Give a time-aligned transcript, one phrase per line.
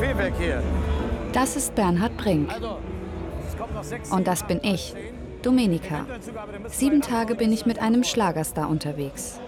[0.00, 0.62] Butter für das ganze Buffet weg hier.
[1.32, 2.50] Das ist Bernhard Brink.
[2.52, 2.78] Also.
[4.10, 4.94] Und das bin ich,
[5.42, 6.06] Domenica.
[6.68, 9.40] Sieben Tage bin ich mit einem Schlagerstar unterwegs.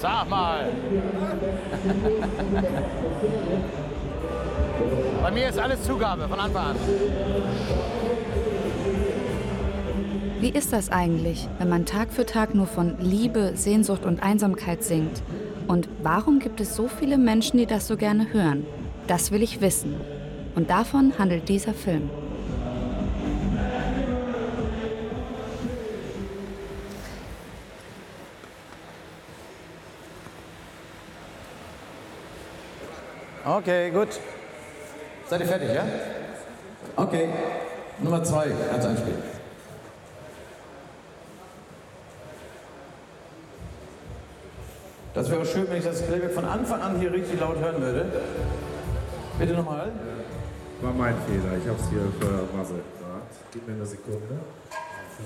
[0.00, 0.70] Sag mal.
[5.22, 6.76] Bei mir ist alles Zugabe von Anfang an.
[10.40, 14.84] Wie ist das eigentlich, wenn man Tag für Tag nur von Liebe, Sehnsucht und Einsamkeit
[14.84, 15.20] singt?
[15.66, 18.64] Und warum gibt es so viele Menschen, die das so gerne hören?
[19.08, 19.98] Das will ich wissen.
[20.54, 22.10] Und davon handelt dieser Film.
[33.44, 34.08] Okay, gut.
[35.26, 35.84] Seid ihr fertig, ja?
[36.96, 37.30] Okay,
[38.02, 39.22] Nummer zwei, ganz einspielen.
[45.14, 48.06] Das wäre schön, wenn ich das Playback von Anfang an hier richtig laut hören würde.
[49.38, 49.92] Bitte nochmal.
[50.82, 52.82] War mein Fehler, ich hab's hier vermasselt.
[53.52, 54.40] Gib mir eine Sekunde.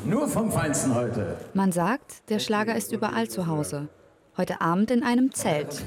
[0.05, 1.37] Nur vom Feinsten heute.
[1.55, 3.89] Man sagt, der Schlager ist überall zu Hause.
[4.37, 5.83] Heute Abend in einem Zelt.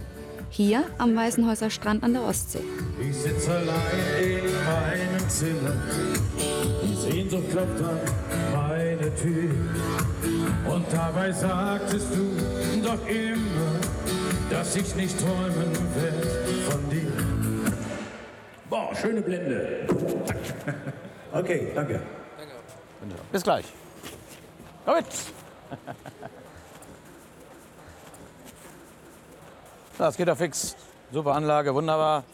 [0.50, 2.62] Hier am Weißenhäuser Strand an der Ostsee.
[3.00, 3.66] Ich sitz allein
[4.28, 5.74] in meinem Zimmer.
[6.84, 8.00] Die Sehnsucht klopft an
[8.54, 9.52] meine Tür.
[10.72, 13.80] Und dabei sagtest du doch immer,
[14.50, 16.26] dass ich nicht träumen werd
[16.70, 17.25] von dir.
[18.76, 19.88] Boah, schöne Blende.
[21.32, 22.02] Okay, danke.
[23.32, 23.66] Bis gleich.
[24.86, 25.06] Komm mit.
[29.98, 30.76] Das geht doch fix.
[31.12, 32.26] Super Anlage, wunderbar.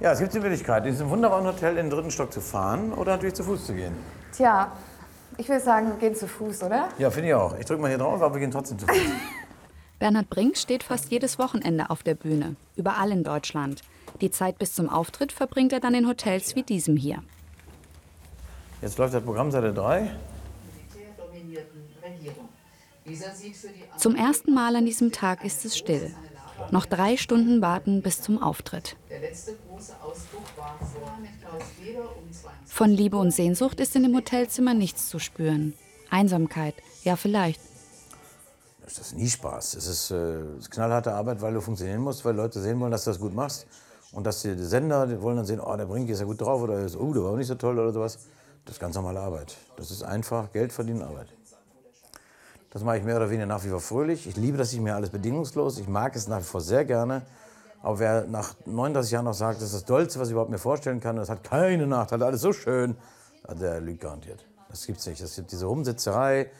[0.00, 2.92] Ja, es gibt die Möglichkeit, in diesem wunderbaren Hotel in den dritten Stock zu fahren
[2.92, 3.94] oder natürlich zu Fuß zu gehen.
[4.32, 4.72] Tja,
[5.38, 6.88] ich würde sagen, wir gehen zu Fuß, oder?
[6.98, 7.56] Ja, finde ich auch.
[7.58, 8.96] Ich drücke mal hier drauf, aber wir gehen trotzdem zu Fuß.
[10.00, 13.82] Bernhard Brink steht fast jedes Wochenende auf der Bühne, überall in Deutschland.
[14.20, 17.22] Die Zeit bis zum Auftritt verbringt er dann in Hotels wie diesem hier.
[18.80, 20.10] Jetzt läuft das Programm Seite 3.
[23.98, 26.14] Zum ersten Mal an diesem Tag ist es still.
[26.70, 28.96] Noch drei Stunden warten bis zum Auftritt.
[32.66, 35.74] Von Liebe und Sehnsucht ist in dem Hotelzimmer nichts zu spüren.
[36.10, 37.60] Einsamkeit, ja vielleicht.
[38.84, 39.74] Das ist nie Spaß.
[39.74, 42.92] Es ist, äh, es ist knallharte Arbeit, weil du funktionieren musst, weil Leute sehen wollen,
[42.92, 43.66] dass du das gut machst.
[44.14, 46.62] Und dass die Sender die wollen dann sehen, oh, der Brink ist ja gut drauf
[46.62, 48.18] oder ist, oh, der war auch nicht so toll oder sowas.
[48.64, 49.56] Das ist ganz normale Arbeit.
[49.76, 51.28] Das ist einfach Geld verdienen Arbeit.
[52.70, 54.26] Das mache ich mehr oder weniger nach wie vor fröhlich.
[54.26, 55.78] Ich liebe das nicht mehr alles bedingungslos.
[55.78, 57.22] Ich mag es nach wie vor sehr gerne.
[57.82, 60.58] Aber wer nach 39 Jahren noch sagt, das ist das Dollste, was ich überhaupt mir
[60.58, 62.96] vorstellen kann, das hat keine Nachteile, alles so schön,
[63.60, 64.46] der lügt garantiert.
[64.70, 65.22] Das gibt's nicht.
[65.22, 66.50] Das gibt diese Rumsitzerei.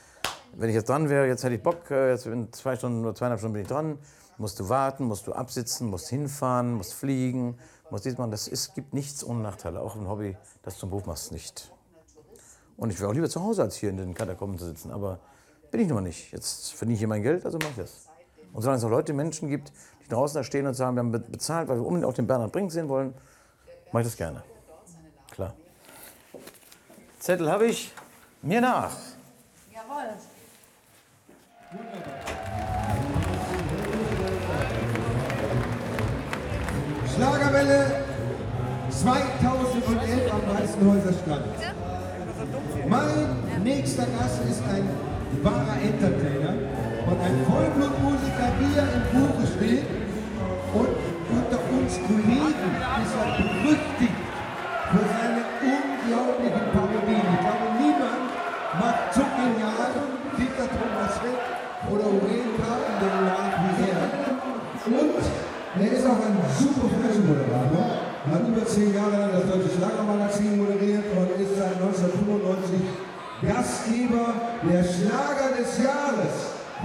[0.52, 3.14] Wenn ich jetzt dran wäre, jetzt hätte ich Bock, äh, jetzt in zwei Stunden oder
[3.14, 3.98] zweieinhalb Stunden bin ich dran,
[4.38, 7.58] musst du warten, musst du absitzen, musst hinfahren, musst fliegen,
[7.90, 8.30] musst dies machen.
[8.30, 9.80] Das ist, gibt nichts ohne Nachteile.
[9.80, 11.70] Auch ein Hobby, das zum Beruf machst, nicht.
[12.76, 14.90] Und ich wäre auch lieber zu Hause, als hier in den Katakomben zu sitzen.
[14.90, 15.20] Aber
[15.70, 16.32] bin ich nun mal nicht.
[16.32, 18.08] Jetzt verdiene ich hier mein Geld, also mache ich das.
[18.52, 19.72] Und solange es noch Leute, Menschen gibt,
[20.04, 22.26] die draußen da stehen und sagen, wir haben be- bezahlt, weil wir unbedingt auch den
[22.26, 23.14] Bernhard Brink sehen wollen,
[23.92, 24.42] mache ich das gerne.
[25.30, 25.54] Klar.
[27.18, 27.92] Zettel habe ich.
[28.42, 28.96] Mir nach.
[29.72, 30.14] Jawohl.
[37.64, 38.04] Schlagerwelle
[38.90, 41.44] 2011 am Weißenhäuser Strand.
[42.88, 44.88] Mein nächster Gast ist ein
[45.42, 46.54] wahrer Entertainer
[47.08, 49.86] und ein Vollblutmusiker, wie er im Buche steht.
[50.74, 50.92] Und
[51.32, 52.70] unter uns Kollegen
[53.00, 54.20] ist er berüchtigt
[54.92, 57.28] für seine unglaublichen Parodien.
[57.32, 58.28] Ich glaube, niemand
[58.78, 59.92] macht so genial
[60.36, 61.40] Peter Thomas Heck
[61.90, 64.04] oder Uriel Kartendellat wie er.
[64.84, 66.86] Und er ist auch ein super.
[67.02, 67.03] Er
[68.30, 72.80] hat über zehn Jahre lang das Deutsche Schlagermagazin moderiert und ist seit 1995
[73.42, 76.34] Gastgeber der Schlager des Jahres.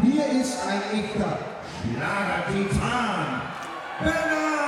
[0.01, 1.39] Hier ist ein echter
[1.79, 3.41] Schlager-Titan.
[4.03, 4.58] Bernhard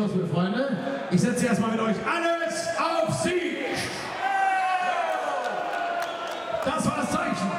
[0.00, 0.68] los, liebe Freunde.
[1.10, 3.58] Ich setze erstmal mit euch alles auf Sie.
[6.64, 7.50] Das war das Zeichen.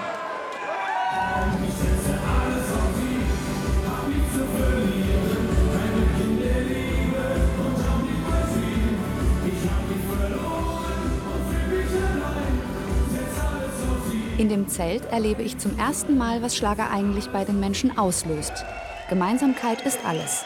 [14.38, 18.66] In dem Zelt erlebe ich zum ersten Mal, was Schlager eigentlich bei den Menschen auslöst.
[19.08, 20.46] Gemeinsamkeit ist alles.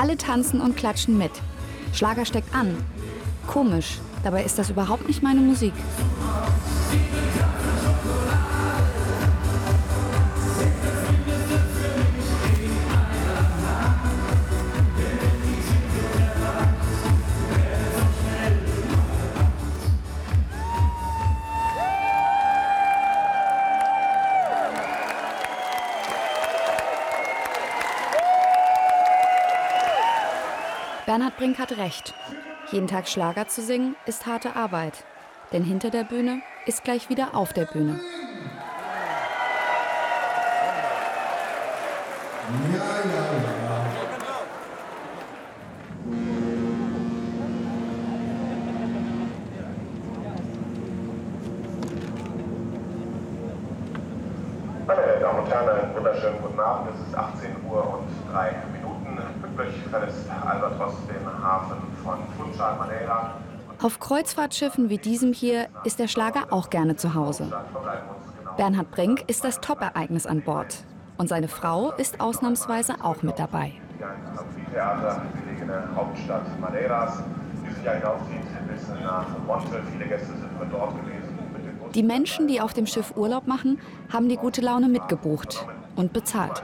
[0.00, 1.30] Alle tanzen und klatschen mit.
[1.92, 2.74] Schlager steckt an.
[3.46, 5.74] Komisch, dabei ist das überhaupt nicht meine Musik.
[31.10, 32.14] Bernhard Brink hat recht.
[32.70, 35.02] Jeden Tag Schlager zu singen ist harte Arbeit.
[35.52, 37.98] Denn hinter der Bühne ist gleich wieder auf der Bühne.
[54.86, 56.94] Meine Damen und Herren, einen wunderschönen guten Abend.
[56.94, 59.18] Es ist 18 Uhr und 3 Minuten.
[59.40, 63.34] Pünktlich verlässt Albatros den Hafen von Funchal, Madeira.
[63.82, 67.50] Auf Kreuzfahrtschiffen wie diesem hier ist der Schlager auch gerne zu Hause.
[68.58, 70.84] Bernhard Brink ist das Top-Ereignis an Bord.
[71.16, 73.72] Und seine Frau ist ausnahmsweise auch mit dabei.
[81.94, 83.80] Die Die Menschen, die auf dem Schiff Urlaub machen,
[84.12, 85.66] haben die gute Laune mitgebucht
[85.96, 86.62] und bezahlt.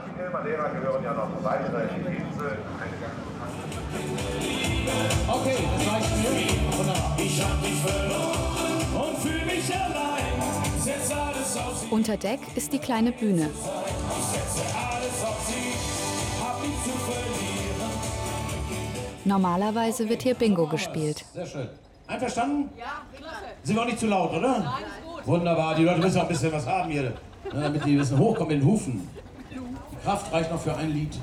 [5.27, 6.16] Okay, das reicht.
[7.29, 10.23] Ich hab dich verloren und fühl mich allein.
[10.79, 13.49] Setz alles auf sie, Unter Deck ist die kleine Bühne.
[14.31, 15.73] setze alles auf sie.
[16.41, 17.91] Hab dich zu verlieren.
[19.25, 21.25] Normalerweise wird hier Bingo gespielt.
[21.33, 21.67] Sehr schön.
[22.07, 22.69] Einverstanden?
[22.77, 22.85] Ja,
[23.63, 24.59] Sie waren nicht zu laut, oder?
[24.59, 25.27] Nein, gut.
[25.27, 27.13] Wunderbar, die Leute müssen auch ein bisschen was haben hier, ne,
[27.51, 29.09] damit die ein bisschen hochkommen in den Hufen.
[29.51, 31.19] Die Kraft reicht noch für ein Lied.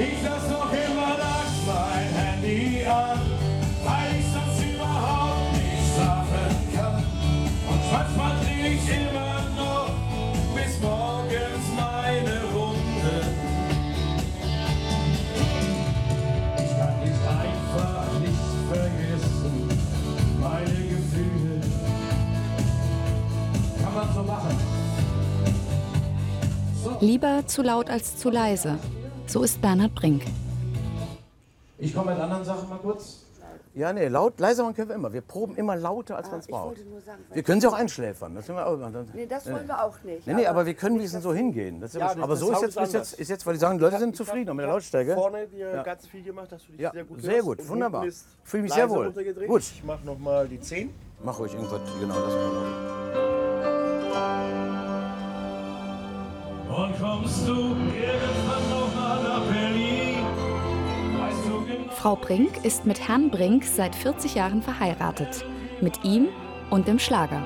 [0.00, 3.20] Ich lass noch immer nachts mein Handy an,
[3.84, 7.04] weil ich sonst überhaupt nicht schlafen kann.
[7.68, 9.90] Und manchmal dreh ich immer noch
[10.54, 13.14] bis morgens meine Runde.
[16.56, 19.54] Ich kann dich einfach nicht vergessen,
[20.40, 21.60] meine Gefühle.
[23.82, 24.56] Kann man so machen.
[27.00, 28.78] Lieber zu laut als zu leise.
[29.26, 30.22] So ist Bernhard Brink.
[31.78, 33.24] Ich komme mit anderen Sachen mal kurz.
[33.74, 35.12] Ja, nee, laut, leiser machen können wir immer.
[35.12, 36.78] Wir proben immer lauter, als man es braucht.
[37.32, 38.34] Wir können sie auch einschläfern.
[38.34, 40.26] Das, wir auch, das, Nee, das wollen wir auch nicht.
[40.26, 41.80] nee, nee, aber wir können wenigstens so hingehen.
[41.80, 43.84] Das Ja, aber das so ist jetzt, ist jetzt, ist jetzt, weil die sagen, die
[43.84, 45.14] Leute sind zufrieden mit der Lautstärke.
[45.14, 48.00] Vorne dir ganz viel gemacht, dass du dich Ja, sehr gut sehr gut, Und wunderbar.
[48.02, 49.12] hinten ist Fühl mich sehr wohl.
[49.46, 49.62] Gut.
[49.62, 50.90] Ich mach noch mal die 10.
[51.22, 52.34] Mach ruhig irgendwas, genau das.
[52.34, 53.38] mal.
[56.84, 59.18] Und kommst du irgendwann noch mal
[61.98, 65.44] Frau Brink ist mit Herrn Brink seit 40 Jahren verheiratet.
[65.80, 66.28] Mit ihm
[66.70, 67.42] und dem Schlager.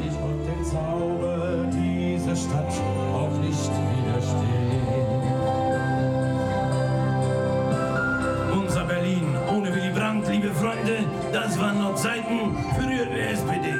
[0.00, 2.72] Ich konnte den Zauber dieser Stadt
[3.12, 5.22] auch nicht widerstehen.
[8.62, 10.98] Unser Berlin ohne Willy Brandt, liebe Freunde,
[11.32, 13.74] das waren noch Zeiten für die SPD.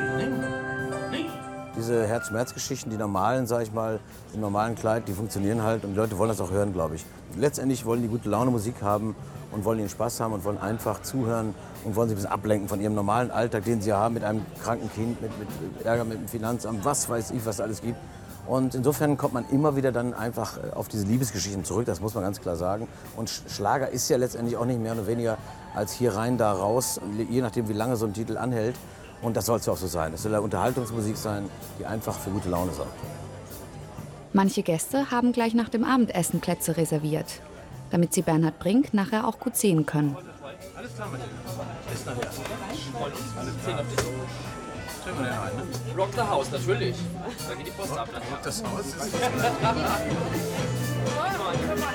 [1.12, 1.30] Nicht?
[1.76, 4.00] Diese Herz-Schmerz-Geschichten, die normalen, sag ich mal,
[4.34, 7.06] im normalen Kleid, die funktionieren halt und die Leute wollen das auch hören, glaube ich.
[7.36, 9.14] Letztendlich wollen die gute Laune Musik haben
[9.50, 12.68] und wollen ihren Spaß haben und wollen einfach zuhören und wollen sich ein bisschen ablenken
[12.68, 15.48] von ihrem normalen Alltag, den sie haben mit einem kranken Kind, mit, mit
[15.84, 17.98] Ärger mit dem Finanzamt, was weiß ich, was es alles gibt.
[18.46, 22.14] Und insofern kommt man immer wieder dann einfach äh, auf diese Liebesgeschichten zurück, das muss
[22.14, 22.88] man ganz klar sagen.
[23.16, 25.36] Und Sch- Schlager ist ja letztendlich auch nicht mehr oder weniger
[25.74, 28.74] als hier rein, da raus, je nachdem wie lange so ein Titel anhält.
[29.20, 30.12] Und das soll es ja auch so sein.
[30.12, 31.44] Das soll ja Unterhaltungsmusik sein,
[31.78, 32.92] die einfach für gute Laune sorgt.
[34.32, 37.40] Manche Gäste haben gleich nach dem Abendessen Plätze reserviert,
[37.90, 40.16] damit sie Bernhard Brink nachher auch gut sehen können.
[45.20, 45.32] ne?
[45.96, 46.96] Rock the House, natürlich.
[47.48, 48.08] Da geht die Post ab.
[48.14, 49.12] Rock das Haus ist das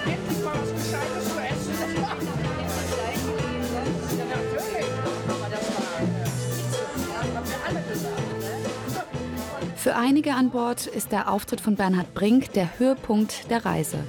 [0.06, 1.74] endlich mal was Gescheites zu essen?
[9.76, 14.00] Für einige an Bord ist der Auftritt von Bernhard Brink der Höhepunkt der Reise.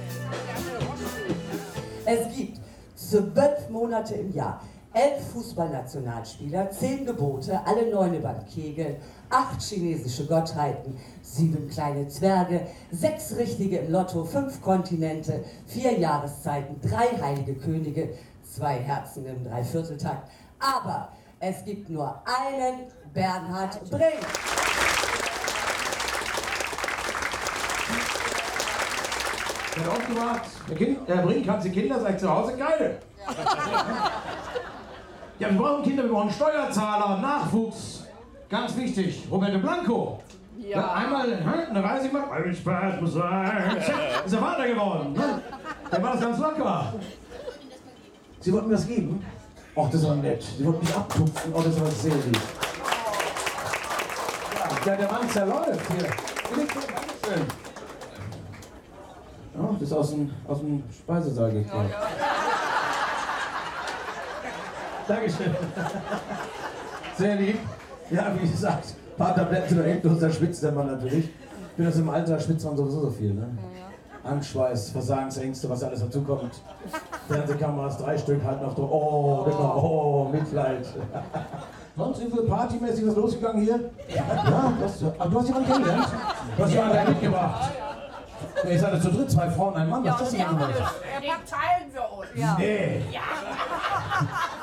[2.05, 2.59] Es gibt
[2.95, 4.61] zwölf Monate im Jahr,
[4.93, 8.97] elf Fußballnationalspieler, zehn Gebote, alle neun über den Kegel,
[9.29, 17.07] acht chinesische Gottheiten, sieben kleine Zwerge, sechs Richtige im Lotto, fünf Kontinente, vier Jahreszeiten, drei
[17.21, 20.31] heilige Könige, zwei Herzen im Dreivierteltakt.
[20.59, 21.09] Aber
[21.39, 24.94] es gibt nur einen Bernhard Brink.
[29.75, 30.41] Wird aufgemacht.
[30.69, 32.99] Der, kind, der Brink hat sie Kinder, seid zu Hause geil.
[35.37, 38.05] Ja, wir brauchen Kinder, wir brauchen Steuerzahler, Nachwuchs.
[38.49, 40.21] Ganz wichtig, Roberto Blanco.
[40.57, 40.93] Ja.
[40.93, 43.77] einmal hä, eine Reise gemacht, weil ich Spaß muss sein.
[44.25, 45.13] Ist der Vater geworden.
[45.13, 45.41] Ne?
[45.91, 46.93] Der war das ganz locker.
[48.39, 49.25] Sie wollten mir das geben?
[49.75, 50.41] Ach, das war nett.
[50.41, 51.53] Sie wollten mich abtupfen.
[51.53, 52.39] Oh, das war sehr lieb.
[54.85, 56.07] Ja, der Mann zerläuft hier.
[56.55, 57.47] Dankeschön.
[59.57, 61.89] Ja, das ist aus dem, aus dem Speisesaal gekommen.
[65.07, 65.55] Dankeschön.
[67.17, 67.59] Sehr lieb.
[68.09, 71.25] Ja, wie gesagt, ein paar Tabletten sind endlos, da schwitzt der Mann natürlich.
[71.25, 73.33] Ich bin aus dem Alter, schwitzt man sowieso so viel.
[73.33, 73.47] Ne?
[74.23, 76.61] Angstschweiß, Versagensängste, was alles dazukommt.
[77.27, 80.85] Fernsehkameras, drei Stück halten auf der Oh, genau, oh, Mitleid.
[81.97, 83.79] Sonst ist partymäßig was losgegangen hier?
[84.13, 86.07] Ja, das, aber du hast jemanden kennengelernt?
[86.57, 87.71] Du hast jemanden mitgebracht.
[88.65, 90.03] Ja, ihr seid ja zu dritt, zwei Frauen, ein Mann.
[90.03, 90.93] Was ist das denn für was?
[91.21, 92.27] Den teilen wir uns.
[92.33, 92.55] Ja.
[92.57, 93.01] Nee.
[93.11, 93.21] Ja.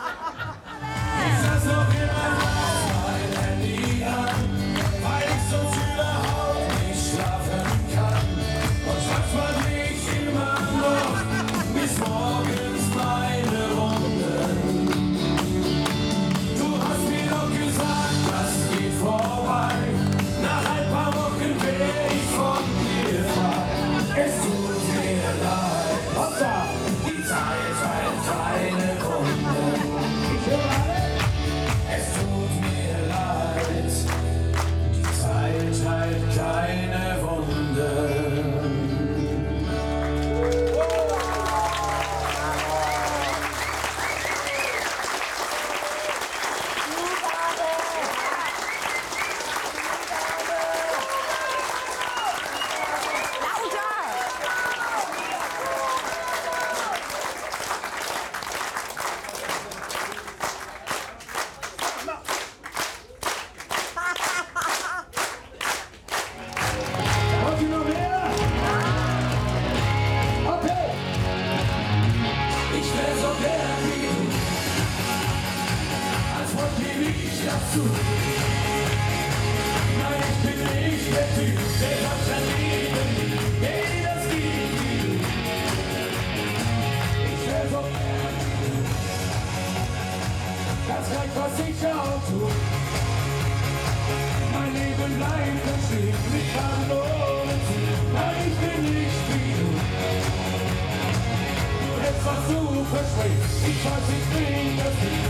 [103.63, 103.73] versprichst.
[103.75, 105.22] Ich weiß,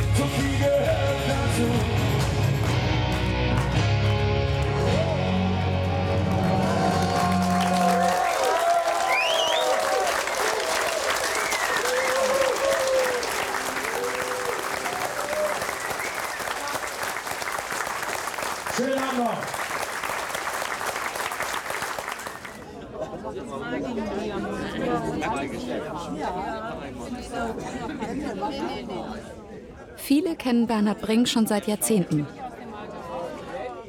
[30.73, 32.27] Bernhard Brink schon seit Jahrzehnten.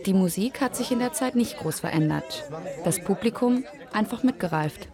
[0.06, 2.44] Die Musik hat sich in der Zeit nicht groß verändert.
[2.84, 3.64] Das Publikum
[3.94, 4.90] einfach mitgereift.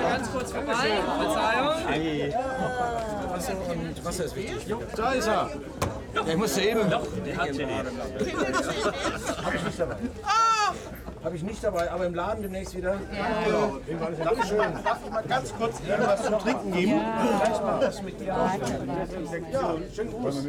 [0.00, 1.02] Ganz kurz vorbei.
[1.18, 1.74] Verzeihung.
[3.32, 4.76] Wasser und Wasser ist wichtig.
[4.94, 5.50] Da ist er.
[6.24, 6.88] Der musste eben.
[7.24, 7.36] Ich
[9.64, 9.96] nicht dabei.
[11.26, 12.94] Habe ich nicht dabei, aber im Laden demnächst wieder.
[13.12, 13.72] Ja.
[14.22, 14.58] Dankeschön.
[14.84, 16.92] Darf ich mal ganz kurz was zum Trinken geben?
[16.92, 17.40] Ja.
[17.42, 18.26] Gleich mal was mit dir.
[18.26, 20.44] Ja, schönen Gruß.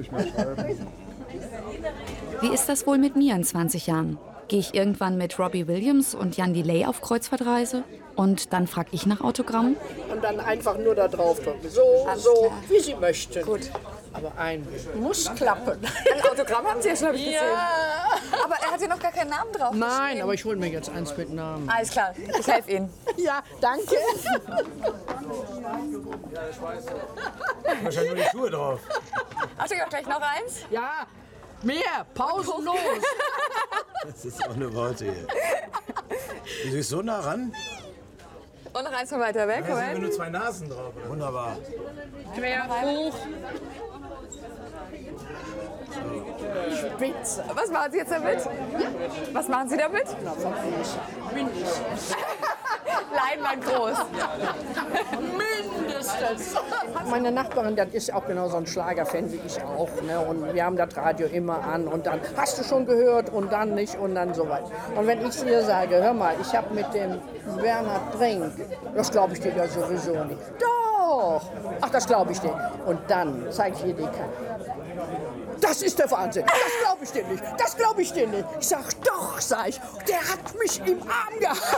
[2.41, 4.19] Wie ist das wohl mit mir in 20 Jahren?
[4.49, 7.83] Gehe ich irgendwann mit Robbie Williams und Jan Delay auf Kreuzfahrtreise?
[8.15, 9.77] Und dann frage ich nach Autogramm?
[10.11, 11.67] Und dann einfach nur da drauf drücken.
[11.69, 13.43] So, so, wie Sie möchten.
[13.43, 13.71] Gut.
[14.13, 15.79] Aber ein muss klappen.
[16.13, 17.39] Ein Autogramm haben Sie ja schon ich Ja.
[17.41, 18.43] gesehen.
[18.43, 19.73] Aber er hat ja noch gar keinen Namen drauf.
[19.75, 21.69] Nein, aber ich hole mir jetzt eins mit Namen.
[21.69, 22.93] Alles klar, ich helfe Ihnen.
[23.17, 23.95] Ja, danke.
[27.83, 28.79] Wahrscheinlich nur die Schuhe drauf.
[29.57, 30.65] Ach, ich auch gleich noch eins?
[30.69, 31.05] Ja,
[31.63, 32.77] mehr, pausenlos.
[34.05, 35.27] Das ist auch eine Worte hier.
[36.63, 37.51] Du siehst so nah ran.
[38.73, 39.63] Und noch eins von weiter weg.
[39.67, 40.93] Da sind nur zwei Nasen drauf.
[41.07, 41.57] Wunderbar.
[42.35, 43.15] Quer hoch.
[46.71, 47.43] Spitze.
[47.53, 48.39] Was machen Sie jetzt damit?
[49.33, 50.05] Was machen Sie damit?
[51.33, 52.15] Mindestens.
[53.13, 53.97] Leinwand groß.
[55.21, 56.55] Mindestens.
[57.09, 59.89] Meine Nachbarin, das ist auch genau so ein Schlagerfan wie ich auch.
[60.01, 60.19] Ne?
[60.19, 63.75] Und wir haben das Radio immer an und dann hast du schon gehört und dann
[63.75, 64.69] nicht und dann so weiter.
[64.95, 67.19] Und wenn ich ihr sage, hör mal, ich habe mit dem
[67.61, 68.51] Bernhard Brink,
[68.95, 70.41] das glaube ich dir ja sowieso nicht.
[70.59, 70.76] Doch!
[71.81, 72.71] Ach, das glaube ich dir.
[72.85, 74.47] Und dann zeige ich ihr die Karte.
[75.61, 76.45] Das ist der Wahnsinn.
[76.45, 77.43] Das glaube ich dir nicht.
[77.57, 78.45] Das glaube ich dir nicht.
[78.59, 79.79] Ich sag doch, sag ich.
[80.07, 81.77] Der hat mich im Arm gehabt.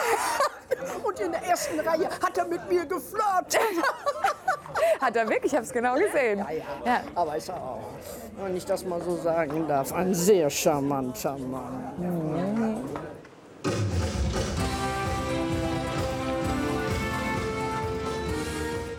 [1.03, 3.59] Und in der ersten Reihe hat er mit mir geflirtet.
[5.01, 5.51] Hat er wirklich?
[5.51, 6.39] Ich habe es genau gesehen.
[6.39, 6.51] Ja,
[6.85, 7.01] ja.
[7.15, 7.79] Aber ist er auch,
[8.41, 11.93] wenn ich das mal so sagen darf, ein sehr charmanter Mann.
[11.97, 12.68] Mhm.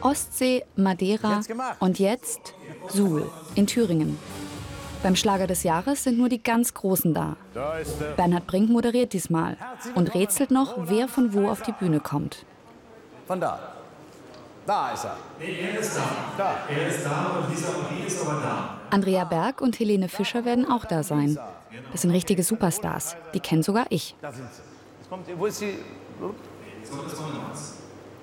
[0.01, 1.41] Ostsee, Madeira
[1.79, 2.55] und jetzt
[2.89, 4.19] Suhl in Thüringen.
[5.03, 7.37] Beim Schlager des Jahres sind nur die ganz Großen da.
[8.17, 9.57] Bernhard Brink moderiert diesmal
[9.95, 12.45] und rätselt noch, wer von wo auf die Bühne kommt.
[13.27, 13.59] Von da.
[14.67, 15.17] Da ist er.
[15.39, 16.03] Nee, er ist da.
[16.37, 16.57] Da.
[16.69, 18.77] Er ist da und Lisa Marie ist aber da.
[18.91, 21.39] Andrea Berg und Helene Fischer werden auch da sein.
[21.93, 23.17] Das sind richtige Superstars.
[23.33, 24.15] Die kenne sogar ich.
[24.21, 24.63] Da sind sie.
[24.99, 25.79] Jetzt kommt, wo ist sie?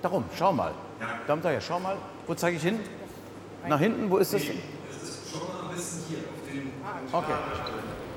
[0.00, 0.72] Darum, schau mal.
[1.26, 1.96] Darum sag ich, schau mal.
[2.26, 2.80] Wo zeige ich hin?
[3.66, 4.10] Nach hinten?
[4.10, 4.42] Wo ist das?
[7.12, 7.32] Okay.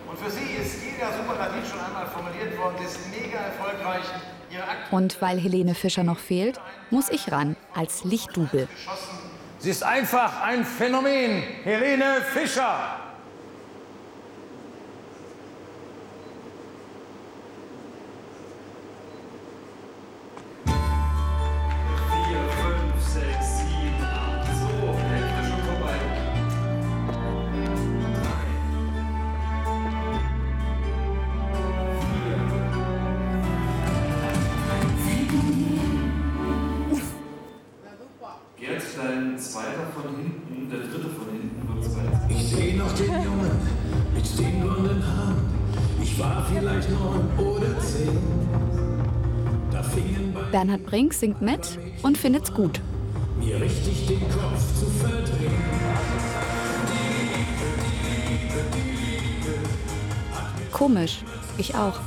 [0.10, 4.04] Und für Sie ist jeder Superlativ schon einmal formuliert worden, Sie ist mega erfolgreich.
[4.92, 8.68] Und weil Helene Fischer noch fehlt, muss ich ran als Lichtdubel.
[9.60, 11.44] Sie ist einfach ein Phänomen.
[11.64, 13.01] Helene Fischer.
[50.52, 52.82] Bernhard Brink singt mit und findet's gut.
[53.40, 55.52] mir richtig den Kopf zu verdrehen.
[60.72, 61.24] Komisch.
[61.58, 62.00] Ich auch.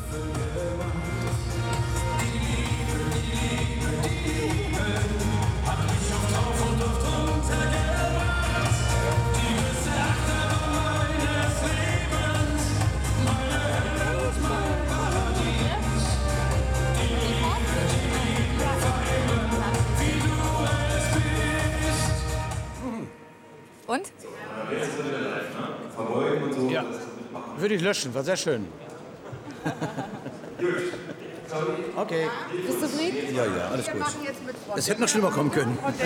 [27.64, 28.66] Würde ich löschen, war sehr schön.
[31.96, 32.26] Okay.
[32.66, 33.34] Bist du zufrieden?
[33.34, 34.02] Ja, ja, alles Wir gut.
[34.02, 34.78] machen jetzt mit Freunden.
[34.78, 35.78] Es hätte noch schlimmer kommen können.
[35.82, 35.96] Darf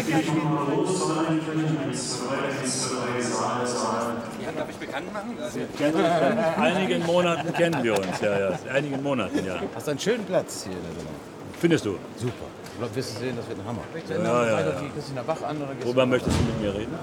[4.70, 5.36] ich bekannt machen?
[5.80, 8.48] In einigen Monaten kennen wir uns, ja, ja.
[8.50, 9.56] In einigen Monaten, ja.
[9.74, 11.10] Hast einen schönen Platz hier in der Nummer.
[11.58, 11.98] Findest du?
[12.18, 12.34] Super.
[12.72, 13.82] Ich glaube, wirst du sehen, das wird ein Hammer.
[14.08, 14.80] Ja, ja, ja.
[14.94, 16.94] Christina Bach an Worüber möchtest du mit mir reden?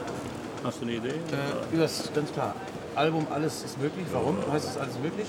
[0.64, 1.10] Hast du eine Idee?
[1.10, 2.56] Äh, über das, ganz klar.
[2.96, 4.06] Album Alles ist möglich.
[4.12, 5.28] Warum heißt es alles möglich?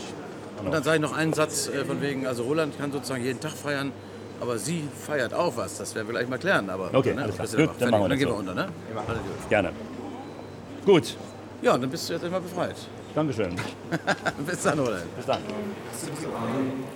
[0.65, 3.41] Und dann sage ich noch einen Satz äh, von wegen, also Roland kann sozusagen jeden
[3.41, 3.93] Tag feiern,
[4.41, 5.79] aber sie feiert auch was.
[5.79, 6.71] Das werden wir gleich mal klären.
[6.71, 7.67] Aber, Okay, ne, alles klar.
[7.67, 8.39] Gut, dann machen wir das gehen wir so.
[8.41, 8.69] unter, ne?
[8.95, 9.49] Alles gut.
[9.51, 9.73] Gerne.
[10.85, 11.17] Gut.
[11.63, 12.77] Ja, dann bist du jetzt immer befreit.
[13.15, 13.55] Dankeschön.
[14.47, 15.17] Bis dann, Roland.
[15.17, 15.41] Bis dann.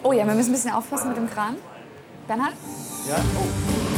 [0.02, 1.56] Oh ja, wir müssen ein bisschen aufpassen mit dem Kran.
[2.26, 2.52] Bernhard?
[3.08, 3.16] Ja?
[3.16, 3.89] Meine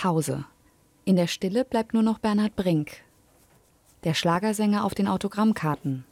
[0.00, 0.46] Pause.
[1.04, 3.02] In der Stille bleibt nur noch Bernhard Brink.
[4.04, 6.06] Der Schlagersänger auf den Autogrammkarten.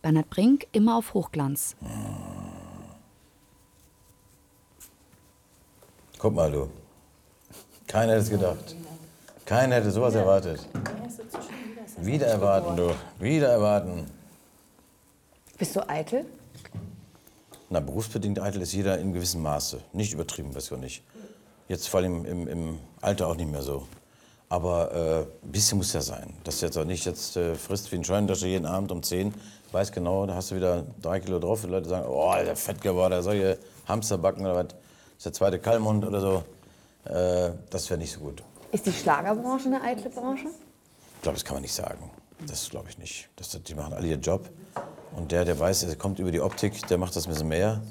[0.00, 1.74] Bernhard Brink immer auf Hochglanz.
[6.20, 6.70] Guck mal, du.
[7.88, 8.76] Keiner hätte es gedacht.
[9.44, 10.64] Keiner hätte sowas erwartet.
[11.98, 12.94] Wieder erwarten, du.
[13.18, 14.06] Wieder erwarten.
[15.58, 16.24] Bist du eitel?
[17.70, 19.80] Na, berufsbedingt eitel ist jeder in gewissem Maße.
[19.92, 21.02] Nicht übertrieben, weiß ich auch nicht.
[21.68, 23.86] Jetzt vor allem im, im Alter auch nicht mehr so.
[24.48, 26.32] Aber äh, ein bisschen muss ja sein.
[26.44, 29.34] Dass du jetzt auch nicht jetzt äh, frisst wie ein Scheunendasche jeden Abend um 10.
[29.72, 31.62] Weiß genau, da hast du wieder drei Kilo drauf.
[31.62, 34.66] Die Leute sagen, oh, der fett geworden, der soll hier Hamsterbacken oder was.
[34.68, 34.76] Das
[35.18, 36.44] ist der zweite Kalmund oder so.
[37.04, 38.42] Äh, das wäre nicht so gut.
[38.70, 40.46] Ist die Schlagerbranche eine eitle Branche?
[41.16, 42.10] Ich glaube, das kann man nicht sagen.
[42.46, 43.28] Das glaube ich nicht.
[43.36, 44.48] Das, die machen alle ihren Job.
[45.16, 47.82] Und der, der weiß, er kommt über die Optik, der macht das ein bisschen mehr.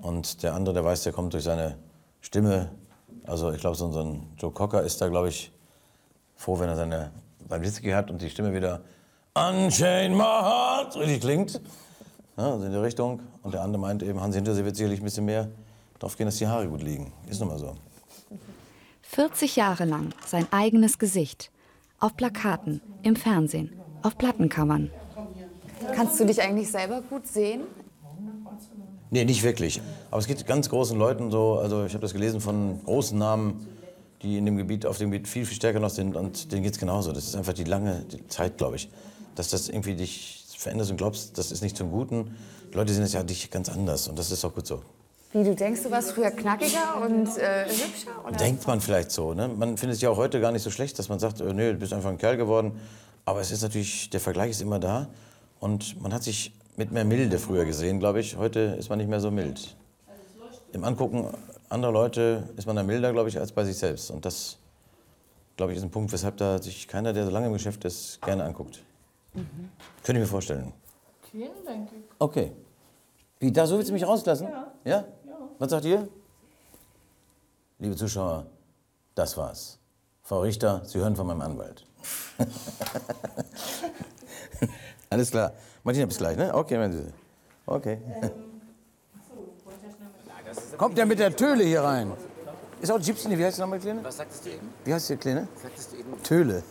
[0.00, 1.76] Und der andere, der weiß, der kommt durch seine
[2.20, 2.70] Stimme.
[3.26, 5.50] Also ich glaube, so so ein Joe Cocker ist da, glaube ich,
[6.36, 7.10] froh, wenn er seine,
[7.48, 8.82] sein Whisky hat und die Stimme wieder
[9.34, 11.60] Unchain my heart richtig klingt.
[12.36, 13.20] Ja, also in die Richtung.
[13.42, 15.48] Und der andere meint eben, Hans Hintersee wird sicherlich ein bisschen mehr
[15.98, 17.12] darauf gehen, dass die Haare gut liegen.
[17.28, 17.74] Ist nun mal so.
[19.02, 21.50] 40 Jahre lang sein eigenes Gesicht.
[22.00, 24.90] Auf Plakaten, im Fernsehen, auf Plattencovern.
[25.94, 27.62] Kannst du dich eigentlich selber gut sehen?
[29.10, 29.80] Nee, nicht wirklich.
[30.14, 33.66] Aber es geht ganz großen Leuten so, also ich habe das gelesen von großen Namen,
[34.22, 36.74] die in dem Gebiet, auf dem Gebiet viel, viel stärker noch sind und denen geht
[36.74, 37.10] es genauso.
[37.10, 38.88] Das ist einfach die lange Zeit, glaube ich,
[39.34, 42.36] dass das irgendwie dich veränderst und glaubst, das ist nicht zum Guten.
[42.70, 44.82] Die Leute sehen das ja dich ganz anders und das ist auch gut so.
[45.32, 48.24] Wie, du denkst, du warst früher knackiger und äh, hübscher?
[48.24, 48.36] Oder?
[48.36, 49.34] Denkt man vielleicht so.
[49.34, 49.48] Ne?
[49.48, 51.72] Man findet es ja auch heute gar nicht so schlecht, dass man sagt, äh, nee,
[51.72, 52.78] du bist einfach ein Kerl geworden.
[53.24, 55.08] Aber es ist natürlich, der Vergleich ist immer da.
[55.58, 58.36] Und man hat sich mit mehr Milde früher gesehen, glaube ich.
[58.36, 59.74] Heute ist man nicht mehr so mild.
[60.74, 61.28] Im Angucken
[61.68, 64.10] anderer Leute ist man da milder, glaube ich, als bei sich selbst.
[64.10, 64.58] Und das,
[65.56, 68.20] glaube ich, ist ein Punkt, weshalb da sich keiner, der so lange im Geschäft ist,
[68.22, 68.82] gerne anguckt.
[69.34, 69.70] Mhm.
[70.02, 70.72] Könnte ich mir vorstellen.
[71.30, 71.90] Vielen Dank.
[72.18, 72.50] Okay.
[73.38, 74.48] Wie, da so willst du mich rauslassen?
[74.48, 74.72] Ja.
[74.84, 75.04] Ja?
[75.60, 76.08] Was sagt ihr?
[77.78, 78.46] Liebe Zuschauer,
[79.14, 79.78] das war's.
[80.22, 81.86] Frau Richter, Sie hören von meinem Anwalt.
[85.10, 85.52] Alles klar.
[85.84, 86.52] Martina, bis gleich, ne?
[86.52, 87.12] Okay, wenn Sie.
[87.64, 87.98] Okay.
[90.76, 92.12] Kommt der mit der Töle hier rein?
[92.80, 93.38] Ist auch Gypsy, ne?
[93.38, 94.04] wie heißt die nochmal, Kleine?
[94.04, 94.68] Was sagtest du eben?
[94.84, 95.48] Wie heißt die Kleine?
[95.62, 96.22] Sagtest du eben?
[96.22, 96.62] Töle.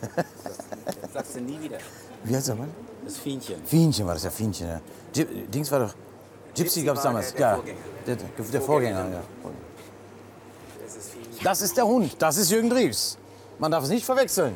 [1.02, 1.78] Das sagst du nie wieder.
[2.22, 2.70] Wie heißt der Mann?
[3.04, 3.56] Das Fienchen.
[3.64, 4.80] Fienchen war das, ja, Fienchen, ja.
[5.52, 5.94] Dings war doch.
[6.54, 7.54] Gypsy gab es damals, der- der ja.
[7.56, 7.78] Vorgänger.
[8.06, 9.22] Der, der, der Vorgänger, ja.
[10.84, 11.40] Das ist Fienchen.
[11.44, 13.18] Das ist der Hund, das ist Jürgen Drews.
[13.58, 14.54] Man darf es nicht verwechseln.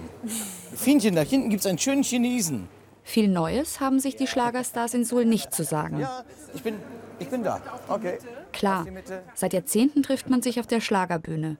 [0.74, 2.68] Fienchen, da hinten gibt es einen schönen Chinesen.
[3.02, 5.98] Viel Neues haben sich die Schlagerstars in Suhl nicht zu sagen.
[5.98, 6.76] Ja, ich bin,
[7.18, 7.61] ich bin da.
[7.88, 8.18] Okay.
[8.52, 8.87] Klar,
[9.35, 11.57] seit Jahrzehnten trifft man sich auf der Schlagerbühne.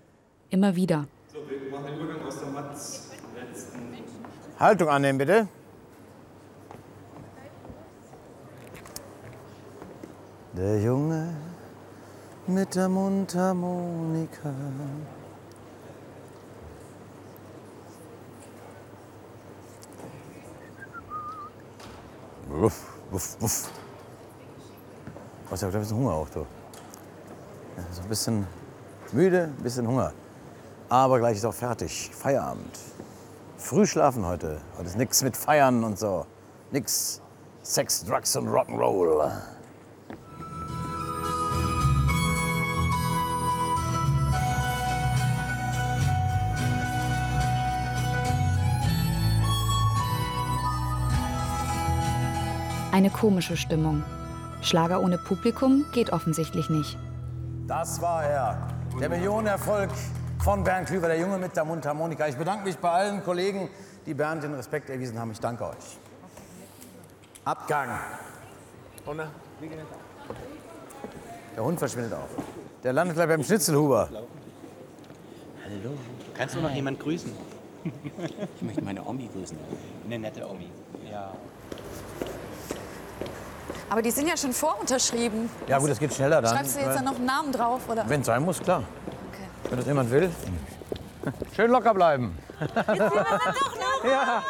[0.51, 1.07] Immer wieder.
[1.33, 3.11] So, wir machen den Übergang aus der Matz.
[4.59, 5.49] Haltung annehmen, bitte.
[10.55, 11.33] Der Junge
[12.49, 14.53] mit der Mundharmonika.
[22.49, 23.78] Wuff, wuff, wuff.
[25.51, 26.47] Ich hab ein bisschen Hunger auch, du.
[27.91, 28.47] So ein bisschen
[29.13, 30.13] müde, ein bisschen Hunger.
[30.91, 32.11] Aber gleich ist auch fertig.
[32.13, 32.79] Feierabend.
[33.57, 34.61] Früh schlafen heute.
[34.77, 36.27] Heute ist nichts mit Feiern und so.
[36.71, 37.23] Nix
[37.63, 39.33] Sex, Drugs und Rock'n'Roll.
[52.93, 54.05] Eine komische Stimmung.
[54.63, 56.99] Schlager ohne Publikum geht offensichtlich nicht.
[57.67, 58.69] Das war er.
[59.01, 59.91] Der Millionenerfolg
[60.43, 62.27] von Bernd Klüver, der Junge mit der Mundharmonika.
[62.27, 63.69] Ich bedanke mich bei allen Kollegen,
[64.07, 65.31] die Bernd den Respekt erwiesen haben.
[65.31, 65.99] Ich danke euch.
[67.45, 67.99] Abgang.
[71.57, 72.29] Der Hund verschwindet auch.
[72.83, 74.09] Der landet gleich beim Schnitzelhuber.
[74.11, 75.91] Hallo.
[76.35, 77.33] Kannst du noch jemand grüßen?
[78.57, 79.57] Ich möchte meine Omi grüßen.
[80.05, 80.71] Eine nette Omi.
[81.11, 81.33] Ja.
[83.91, 85.49] Aber die sind ja schon vorunterschrieben.
[85.67, 86.55] Ja gut, das geht schneller dann.
[86.55, 87.81] Schreibst du jetzt dann noch einen Namen drauf?
[87.89, 88.09] Oder?
[88.09, 88.83] Wenn es sein muss, klar.
[89.69, 90.31] Wenn das jemand will.
[91.55, 92.37] Schön locker bleiben.
[94.05, 94.43] ja.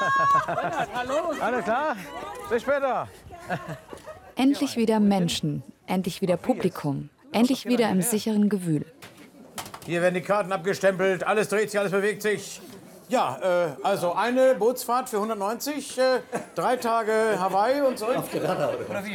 [0.94, 1.32] Hallo.
[1.40, 1.96] Alles klar?
[2.50, 3.08] Bis später.
[4.36, 8.86] Endlich wieder Menschen, endlich wieder Publikum, endlich wieder im sicheren Gewühl.
[9.84, 12.60] Hier werden die Karten abgestempelt, alles dreht sich, alles bewegt sich.
[13.08, 16.02] Ja, äh, also eine Bootsfahrt für 190, äh,
[16.54, 18.24] drei Tage Hawaii und zurück.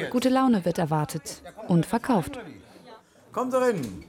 [0.10, 2.40] Gute Laune wird erwartet und verkauft.
[3.32, 4.06] Kommt rein.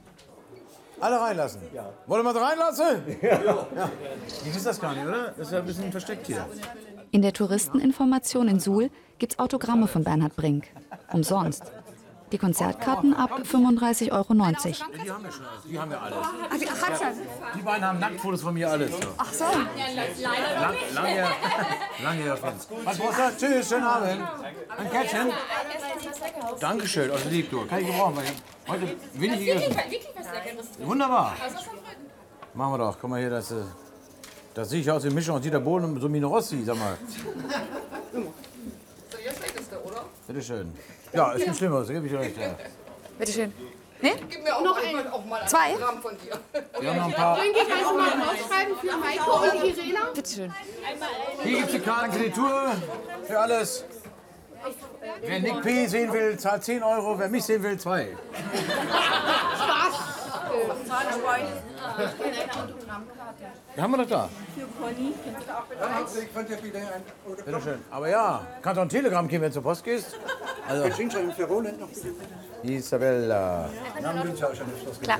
[0.99, 1.61] Alle reinlassen?
[1.73, 1.89] Ja.
[2.07, 3.17] Wollen wir sie reinlassen?
[3.21, 3.89] Ja.
[4.45, 5.33] Ich weiß das gar nicht, oder?
[5.37, 6.45] Das ist ja ein bisschen versteckt hier.
[7.11, 10.67] In der Touristeninformation in Suhl gibt's Autogramme von Bernhard Brink.
[11.11, 11.63] Umsonst.
[12.35, 14.33] Die Konzertkarten ab 35,90 Euro.
[14.33, 15.45] Die haben wir schon.
[15.69, 16.17] Die haben wir alles.
[16.21, 18.91] Ach, die- ach, beiden haben Nacktfotos von mir alles.
[18.91, 18.97] So.
[19.17, 19.45] Ach so.
[19.45, 21.29] Lang, lange her.
[22.03, 22.37] Lange her.
[22.83, 23.47] Was brauchst du?
[23.47, 24.21] Tschüss, schönen Abend.
[24.77, 25.29] Ein Kätzchen?
[26.59, 27.65] Dankeschön, aus lieb, du.
[27.67, 28.17] Kann ich gebrauchen,
[28.67, 29.77] heute wenig gegessen.
[30.79, 31.37] Wunderbar.
[32.53, 32.97] Machen wir doch.
[32.99, 33.55] Guck mal hier, das, äh,
[34.53, 36.97] das sehe ich aus wie Mischung aus Dieter Bohlen und so Mino Rossi, sag mal.
[38.11, 38.19] So,
[39.23, 40.03] jetzt hättest du, oder?
[40.27, 40.73] Bitte schön.
[41.15, 42.37] Ja, ist nicht schlimmer, das gebe ich dir recht.
[42.37, 42.55] Ja.
[43.17, 43.53] Bitte schön.
[44.01, 44.13] Nee?
[44.29, 45.73] Gib mir auch noch ein, auch mal ein Zwei?
[45.73, 46.37] Autogramm von dir.
[46.79, 47.37] Wir haben noch ein paar.
[47.37, 49.99] Brinke ich also mal rausschreiben für Maiko und Irena?
[50.13, 50.53] Bitte schön.
[51.43, 52.71] Hier gibt es die Karten für die Tour,
[53.25, 53.85] für alles.
[55.21, 55.87] Wer Nick P.
[55.87, 57.17] sehen will, zahlt 10 Euro.
[57.17, 58.17] Wer mich sehen will, 2.
[59.55, 60.15] Spaß.
[63.75, 64.29] Die haben wir doch da.
[64.55, 65.13] Für Conny.
[67.45, 67.83] Bitte schön.
[67.91, 70.17] Aber ja, kannst auch ein Telegramm geben, wenn du zur Post gehst.
[70.67, 72.07] Also, für Roland noch bitte.
[72.63, 73.69] Isabella.
[74.01, 75.19] Namen Günther auch schon öfters Klar.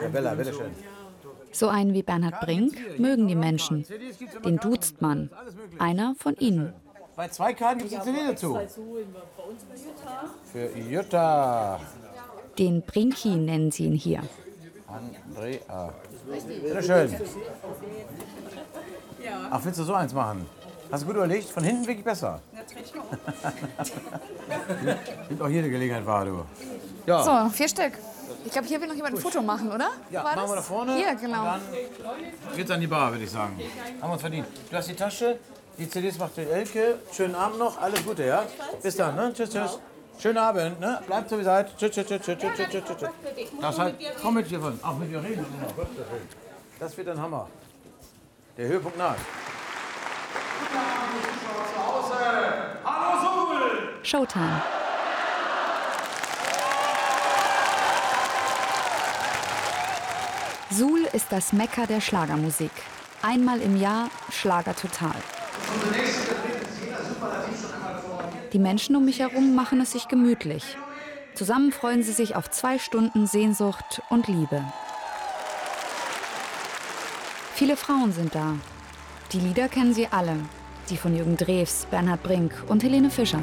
[0.00, 0.74] Isabella, bitte schön.
[1.52, 3.86] So einen wie Bernhard Brink mögen die Menschen.
[4.44, 5.30] Den duzt man.
[5.78, 6.72] Einer von ihnen.
[7.14, 8.58] Bei zwei Karten gibt es eine CD dazu.
[10.52, 11.80] Für Jutta.
[12.58, 14.22] Den Brinki nennen sie ihn hier.
[14.86, 15.94] Andrea.
[16.62, 17.16] Bitte schön.
[19.50, 20.46] Ach, willst du so eins machen?
[20.90, 21.48] Hast du gut überlegt?
[21.50, 22.40] Von hinten wirklich besser.
[25.28, 26.44] Nimmt auch hier eine Gelegenheit wahr, du.
[27.06, 27.22] Ja.
[27.22, 27.92] So, vier Stück.
[28.44, 29.90] Ich glaube, hier will noch jemand ein Foto machen, oder?
[30.10, 30.50] Ja, War machen das?
[30.50, 30.96] wir da vorne.
[30.96, 31.54] Hier, genau.
[31.54, 31.60] Und
[32.48, 33.58] dann geht's an die Bar, würde ich sagen.
[34.00, 34.46] Haben wir uns verdient.
[34.70, 35.38] Du hast die Tasche,
[35.76, 36.98] die CDs macht die Elke.
[37.12, 38.44] Schönen Abend noch, alles Gute, ja?
[38.80, 39.32] Bis dann, ne?
[39.34, 39.78] Tschüss, tschüss.
[40.18, 41.00] Schönen Abend, ne?
[41.06, 41.76] Bleibt so wie seid.
[41.76, 43.08] Tschüss, tschüss, tschüss, tschüss, tschüss, tschüss, tschüss, tschüss.
[43.60, 44.78] Das halt, komm mit hier von.
[44.82, 45.44] Auch mit dir reden.
[46.78, 47.48] Das wird ein Hammer.
[48.56, 49.16] Der Höhepunkt naht.
[52.84, 53.98] Hallo Suhl!
[54.02, 54.62] Showtime.
[60.70, 62.70] Suhl ist das Mekka der Schlagermusik.
[63.22, 65.16] Einmal im Jahr Schlager total.
[68.52, 70.76] Die Menschen um mich herum machen es sich gemütlich.
[71.34, 74.64] Zusammen freuen sie sich auf zwei Stunden Sehnsucht und Liebe.
[77.54, 78.54] Viele Frauen sind da.
[79.32, 80.36] Die Lieder kennen sie alle.
[80.90, 83.40] Die von Jürgen Drews, Bernhard Brink und Helene Fischer.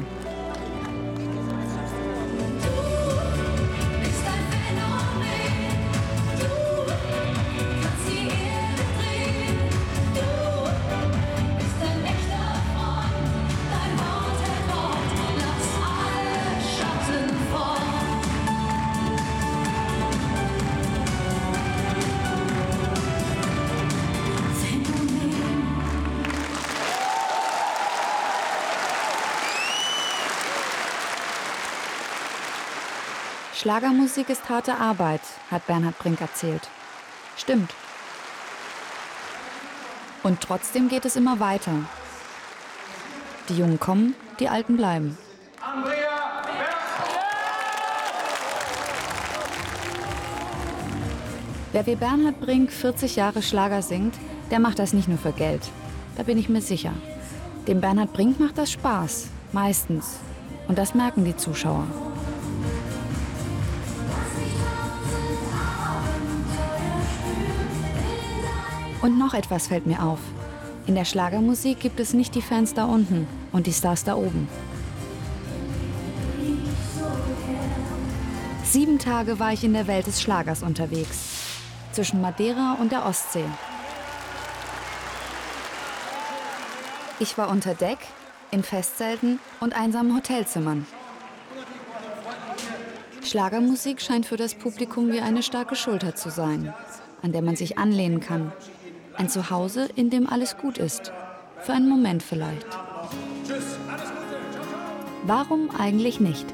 [33.64, 36.68] Schlagermusik ist harte Arbeit, hat Bernhard Brink erzählt.
[37.34, 37.70] Stimmt.
[40.22, 41.72] Und trotzdem geht es immer weiter.
[43.48, 45.16] Die Jungen kommen, die Alten bleiben.
[51.72, 54.14] Wer wie Bernhard Brink 40 Jahre Schlager singt,
[54.50, 55.62] der macht das nicht nur für Geld.
[56.18, 56.92] Da bin ich mir sicher.
[57.66, 60.18] Dem Bernhard Brink macht das Spaß, meistens.
[60.68, 61.86] Und das merken die Zuschauer.
[69.04, 70.18] Und noch etwas fällt mir auf.
[70.86, 74.48] In der Schlagermusik gibt es nicht die Fans da unten und die Stars da oben.
[78.64, 81.18] Sieben Tage war ich in der Welt des Schlagers unterwegs.
[81.92, 83.44] Zwischen Madeira und der Ostsee.
[87.20, 87.98] Ich war unter Deck,
[88.52, 90.86] in Festzelten und einsamen Hotelzimmern.
[93.22, 96.72] Schlagermusik scheint für das Publikum wie eine starke Schulter zu sein,
[97.20, 98.50] an der man sich anlehnen kann.
[99.16, 101.12] Ein Zuhause, in dem alles gut ist.
[101.60, 102.66] Für einen Moment vielleicht.
[105.26, 106.46] Warum eigentlich nicht?